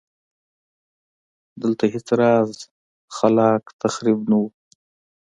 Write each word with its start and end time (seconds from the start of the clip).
دلته 1.61 1.83
هېڅ 1.93 2.07
راز 2.19 2.51
خلاق 3.15 3.63
تخریب 3.81 4.19
نه 4.29 4.37
و. 4.41 4.43